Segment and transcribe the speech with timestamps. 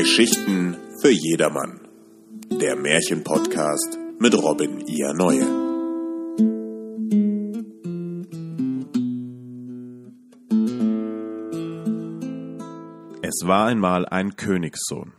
[0.00, 1.78] Geschichten für jedermann.
[2.58, 5.42] Der Märchenpodcast mit Robin Ia Neue.
[13.20, 15.12] Es war einmal ein Königssohn.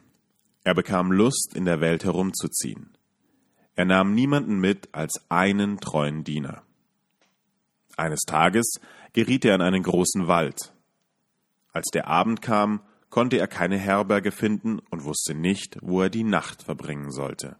[0.63, 2.97] Er bekam Lust, in der Welt herumzuziehen.
[3.75, 6.63] Er nahm niemanden mit als einen treuen Diener.
[7.97, 8.79] Eines Tages
[9.13, 10.73] geriet er in einen großen Wald.
[11.71, 16.23] Als der Abend kam, konnte er keine Herberge finden und wusste nicht, wo er die
[16.23, 17.57] Nacht verbringen sollte.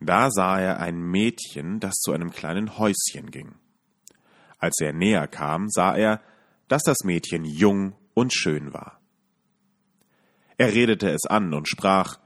[0.00, 3.56] Da sah er ein Mädchen, das zu einem kleinen Häuschen ging.
[4.58, 6.22] Als er näher kam, sah er,
[6.68, 9.00] dass das Mädchen jung und schön war.
[10.56, 12.18] Er redete es an und sprach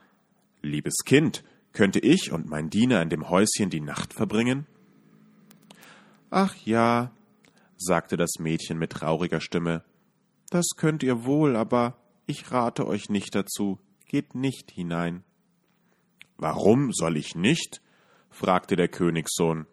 [0.63, 1.43] Liebes Kind,
[1.73, 4.67] könnte ich und mein Diener in dem Häuschen die Nacht verbringen?
[6.31, 7.11] Ach ja,
[7.77, 9.83] sagte das Mädchen mit trauriger Stimme,
[10.53, 15.25] das könnt ihr wohl, aber ich rate euch nicht dazu, geht nicht hinein.
[16.37, 17.81] Warum soll ich nicht?
[18.29, 19.67] fragte der Königssohn.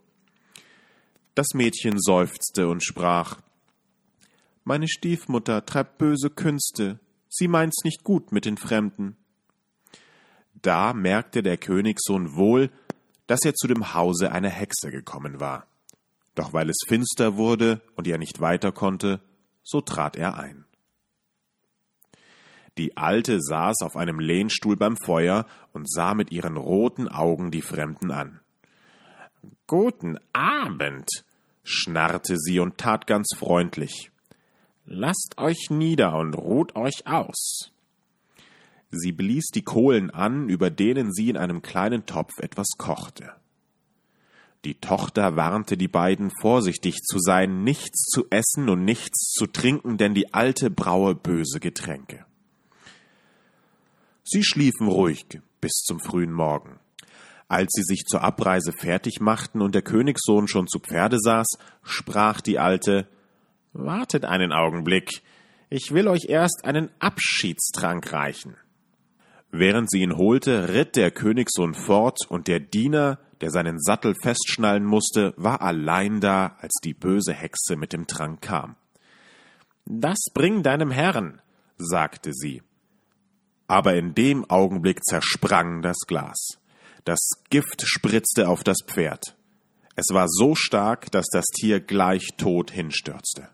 [1.35, 3.41] Das Mädchen seufzte und sprach
[4.63, 9.17] Meine Stiefmutter treibt böse Künste, sie meint's nicht gut mit den Fremden.
[10.61, 12.71] Da merkte der Königssohn wohl,
[13.27, 15.67] dass er zu dem Hause einer Hexe gekommen war.
[16.35, 19.21] Doch weil es finster wurde und er nicht weiter konnte,
[19.61, 20.65] so trat er ein.
[22.77, 27.61] Die Alte saß auf einem Lehnstuhl beim Feuer und sah mit ihren roten Augen die
[27.61, 28.39] Fremden an.
[29.67, 31.07] Guten Abend,
[31.63, 34.11] schnarrte sie und tat ganz freundlich.
[34.85, 37.71] Lasst euch nieder und ruht euch aus.
[38.91, 43.31] Sie blies die Kohlen an, über denen sie in einem kleinen Topf etwas kochte.
[44.65, 49.97] Die Tochter warnte die beiden, vorsichtig zu sein, nichts zu essen und nichts zu trinken,
[49.97, 52.25] denn die Alte braue böse Getränke.
[54.31, 55.25] Sie schliefen ruhig
[55.59, 56.79] bis zum frühen Morgen.
[57.47, 61.47] Als sie sich zur Abreise fertig machten und der Königssohn schon zu Pferde saß,
[61.81, 63.07] sprach die Alte
[63.73, 65.23] Wartet einen Augenblick,
[65.71, 68.55] ich will euch erst einen Abschiedstrank reichen.
[69.49, 74.85] Während sie ihn holte, ritt der Königssohn fort, und der Diener, der seinen Sattel festschnallen
[74.85, 78.75] musste, war allein da, als die böse Hexe mit dem Trank kam.
[79.85, 81.41] Das bring deinem Herrn,
[81.77, 82.61] sagte sie
[83.69, 86.57] aber in dem Augenblick zersprang das Glas.
[87.05, 87.19] Das
[87.49, 89.37] Gift spritzte auf das Pferd.
[89.95, 93.49] Es war so stark, dass das Tier gleich tot hinstürzte.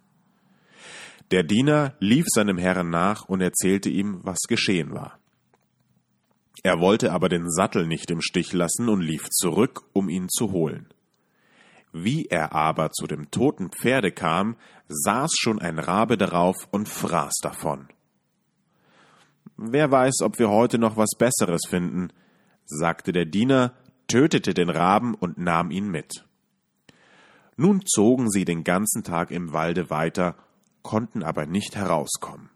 [1.32, 5.20] Der Diener lief seinem Herrn nach und erzählte ihm, was geschehen war.
[6.64, 10.52] Er wollte aber den Sattel nicht im Stich lassen und lief zurück, um ihn zu
[10.52, 10.94] holen.
[11.92, 14.56] Wie er aber zu dem toten Pferde kam,
[14.88, 17.90] saß schon ein Rabe darauf und fraß davon.
[19.58, 22.10] Wer weiß, ob wir heute noch was Besseres finden,
[22.66, 23.74] sagte der Diener,
[24.08, 26.26] tötete den Raben und nahm ihn mit.
[27.58, 30.36] Nun zogen sie den ganzen Tag im Walde weiter,
[30.82, 32.50] konnten aber nicht herauskommen.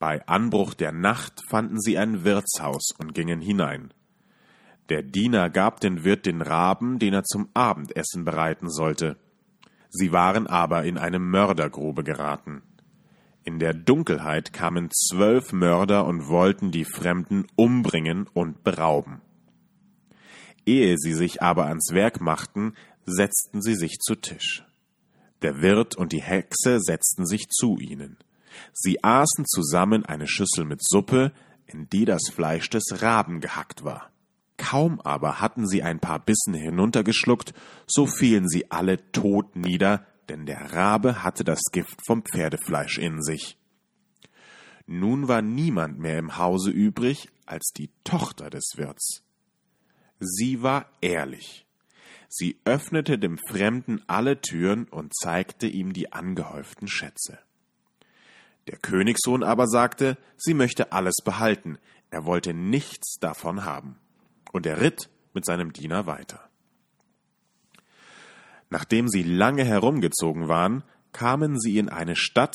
[0.00, 3.92] Bei Anbruch der Nacht fanden sie ein Wirtshaus und gingen hinein.
[4.88, 9.18] Der Diener gab den Wirt den Raben, den er zum Abendessen bereiten sollte.
[9.88, 12.62] Sie waren aber in eine Mördergrube geraten.
[13.44, 19.22] In der Dunkelheit kamen zwölf Mörder und wollten die Fremden umbringen und berauben.
[20.66, 22.74] Ehe sie sich aber ans Werk machten,
[23.06, 24.64] setzten sie sich zu Tisch.
[25.42, 28.18] Der Wirt und die Hexe setzten sich zu ihnen.
[28.72, 31.32] Sie aßen zusammen eine Schüssel mit Suppe,
[31.66, 34.10] in die das Fleisch des Raben gehackt war.
[34.58, 37.54] Kaum aber hatten sie ein paar Bissen hinuntergeschluckt,
[37.86, 43.20] so fielen sie alle tot nieder, denn der Rabe hatte das Gift vom Pferdefleisch in
[43.20, 43.58] sich.
[44.86, 49.24] Nun war niemand mehr im Hause übrig als die Tochter des Wirts.
[50.20, 51.66] Sie war ehrlich.
[52.28, 57.40] Sie öffnete dem Fremden alle Türen und zeigte ihm die angehäuften Schätze.
[58.68, 61.78] Der Königssohn aber sagte, sie möchte alles behalten,
[62.10, 63.98] er wollte nichts davon haben.
[64.52, 66.49] Und er ritt mit seinem Diener weiter.
[68.70, 72.54] Nachdem sie lange herumgezogen waren, kamen sie in eine Stadt,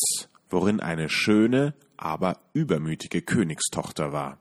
[0.49, 4.39] worin eine schöne, aber übermütige Königstochter war.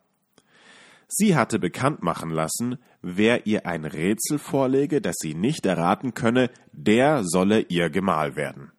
[1.09, 6.51] Sie hatte bekannt machen lassen, wer ihr ein Rätsel vorlege, das sie nicht erraten könne,
[6.73, 8.73] der solle ihr Gemahl werden.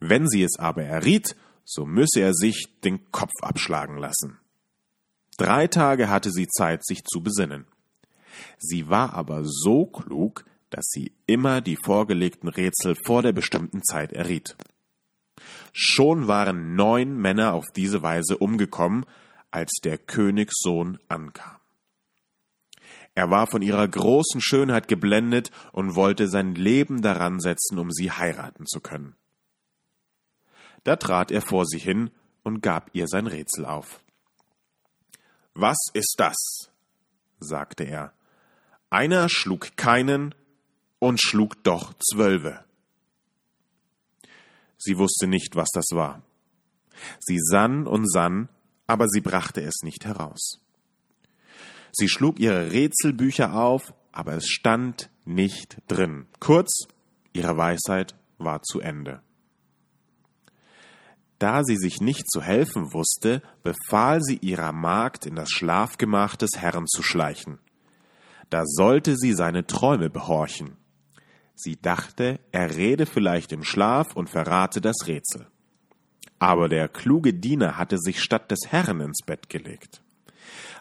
[0.00, 4.38] Wenn sie es aber erriet, so müsse er sich den Kopf abschlagen lassen.
[5.36, 7.66] Drei Tage hatte sie Zeit, sich zu besinnen.
[8.58, 14.12] Sie war aber so klug, dass sie immer die vorgelegten Rätsel vor der bestimmten Zeit
[14.12, 14.56] erriet.
[15.72, 19.06] Schon waren neun Männer auf diese Weise umgekommen,
[19.52, 21.58] als der Königssohn ankam.
[23.14, 28.10] Er war von ihrer großen Schönheit geblendet und wollte sein Leben daran setzen, um sie
[28.10, 29.14] heiraten zu können.
[30.82, 32.10] Da trat er vor sie hin
[32.42, 34.00] und gab ihr sein Rätsel auf.
[35.54, 36.72] Was ist das?
[37.38, 38.12] sagte er.
[38.90, 40.34] Einer schlug keinen
[41.04, 42.64] und schlug doch zwölfe.
[44.78, 46.22] Sie wusste nicht, was das war.
[47.20, 48.48] Sie sann und sann,
[48.86, 50.60] aber sie brachte es nicht heraus.
[51.92, 56.26] Sie schlug ihre Rätselbücher auf, aber es stand nicht drin.
[56.40, 56.86] Kurz,
[57.32, 59.22] ihre Weisheit war zu Ende.
[61.38, 66.50] Da sie sich nicht zu helfen wusste, befahl sie ihrer Magd, in das Schlafgemach des
[66.56, 67.58] Herrn zu schleichen.
[68.50, 70.76] Da sollte sie seine Träume behorchen.
[71.54, 75.46] Sie dachte, er rede vielleicht im Schlaf und verrate das Rätsel.
[76.38, 80.02] Aber der kluge Diener hatte sich statt des Herrn ins Bett gelegt.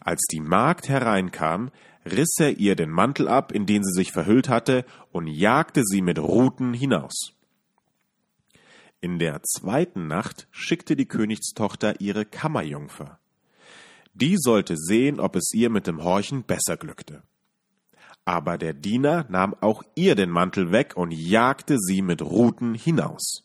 [0.02, 1.72] Als die Magd hereinkam,
[2.06, 6.02] riss er ihr den Mantel ab, in den sie sich verhüllt hatte, und jagte sie
[6.02, 7.34] mit Ruten hinaus.
[9.00, 13.19] In der zweiten Nacht schickte die Königstochter ihre Kammerjungfer.
[14.14, 17.24] Die sollte sehen, ob es ihr mit dem Horchen besser glückte.
[18.25, 23.44] Aber der Diener nahm auch ihr den Mantel weg und jagte sie mit Ruten hinaus.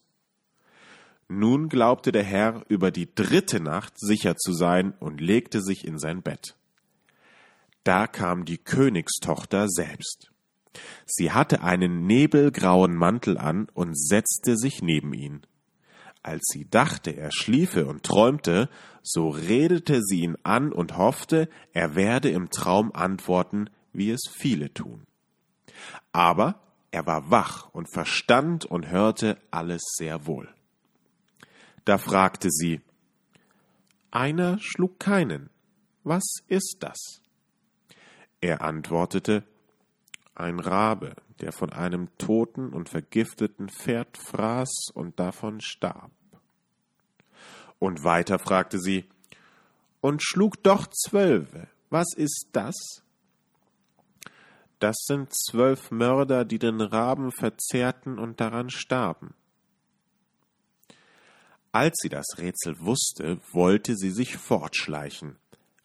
[1.29, 5.99] Nun glaubte der Herr über die dritte Nacht sicher zu sein und legte sich in
[5.99, 6.57] sein Bett.
[7.85, 10.31] Da kam die Königstochter selbst.
[11.07, 15.43] Sie hatte einen nebelgrauen Mantel an und setzte sich neben ihn.
[16.23, 18.69] Als sie dachte, er schliefe und träumte,
[19.03, 24.73] so redete sie ihn an und hoffte, er werde im Traum antworten, wie es viele
[24.73, 25.07] tun.
[26.13, 26.61] Aber
[26.91, 30.49] er war wach und verstand und hörte alles sehr wohl.
[31.85, 32.81] Da fragte sie,
[34.11, 35.51] Einer schlug keinen.
[36.05, 37.21] Was ist das?
[38.41, 39.45] Er antwortete,
[40.35, 46.13] Ein Rabe, der von einem toten und vergifteten Pferd fraß und davon starb.
[47.79, 49.09] Und weiter fragte sie,
[50.01, 51.69] Und schlug doch zwölfe.
[51.91, 53.03] Was ist das?
[54.79, 59.35] Das sind zwölf Mörder, die den Raben verzehrten und daran starben.
[61.73, 65.37] Als sie das Rätsel wusste, wollte sie sich fortschleichen,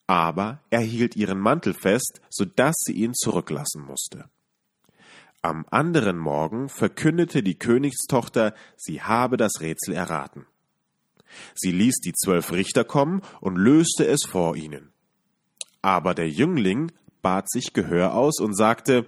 [0.07, 4.29] aber er hielt ihren Mantel fest, so dass sie ihn zurücklassen musste.
[5.41, 10.45] Am anderen Morgen verkündete die Königstochter, sie habe das Rätsel erraten.
[11.53, 14.93] Sie ließ die zwölf Richter kommen und löste es vor ihnen.
[15.81, 16.91] Aber der Jüngling
[17.23, 19.07] bat sich Gehör aus und sagte,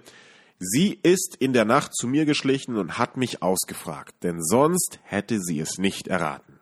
[0.58, 5.38] Sie ist in der Nacht zu mir geschlichen und hat mich ausgefragt, denn sonst hätte
[5.38, 6.58] sie es nicht erraten.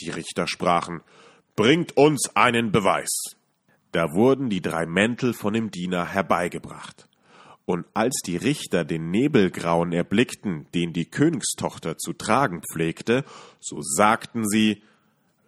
[0.00, 1.02] Die Richter sprachen,
[1.56, 3.10] Bringt uns einen Beweis.
[3.90, 7.08] Da wurden die drei Mäntel von dem Diener herbeigebracht.
[7.64, 13.24] Und als die Richter den Nebelgrauen erblickten, den die Königstochter zu tragen pflegte,
[13.60, 14.82] so sagten sie,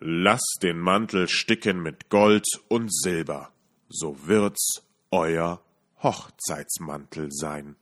[0.00, 3.52] Lass den Mantel sticken mit Gold und Silber,
[3.90, 5.60] so wird's euer
[6.02, 7.76] Hochzeitsmantel sein.